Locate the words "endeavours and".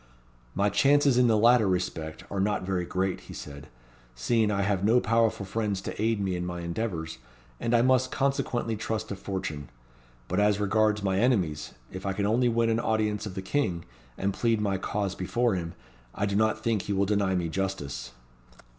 6.61-7.75